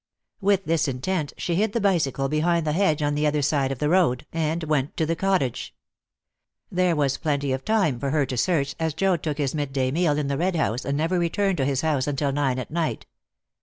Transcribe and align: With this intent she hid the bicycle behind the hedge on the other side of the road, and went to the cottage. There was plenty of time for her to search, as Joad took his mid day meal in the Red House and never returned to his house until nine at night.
With 0.39 0.65
this 0.65 0.87
intent 0.87 1.31
she 1.37 1.53
hid 1.53 1.73
the 1.73 1.79
bicycle 1.79 2.27
behind 2.27 2.65
the 2.65 2.71
hedge 2.71 3.03
on 3.03 3.13
the 3.13 3.27
other 3.27 3.43
side 3.43 3.71
of 3.71 3.77
the 3.77 3.87
road, 3.87 4.25
and 4.33 4.63
went 4.63 4.97
to 4.97 5.05
the 5.05 5.15
cottage. 5.15 5.75
There 6.71 6.95
was 6.95 7.19
plenty 7.19 7.51
of 7.51 7.63
time 7.63 7.99
for 7.99 8.09
her 8.09 8.25
to 8.25 8.35
search, 8.35 8.73
as 8.79 8.95
Joad 8.95 9.21
took 9.21 9.37
his 9.37 9.53
mid 9.53 9.71
day 9.71 9.91
meal 9.91 10.17
in 10.17 10.25
the 10.25 10.39
Red 10.39 10.55
House 10.55 10.85
and 10.85 10.97
never 10.97 11.19
returned 11.19 11.57
to 11.59 11.65
his 11.65 11.81
house 11.81 12.07
until 12.07 12.31
nine 12.31 12.57
at 12.57 12.71
night. 12.71 13.05